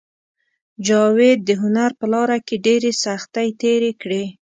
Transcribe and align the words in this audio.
جاوید 0.87 1.39
د 1.45 1.49
هنر 1.61 1.91
په 1.99 2.05
لاره 2.13 2.37
کې 2.47 2.55
ډېرې 2.65 2.91
سختۍ 3.03 3.47
تېرې 3.61 3.91
کړې 4.01 4.23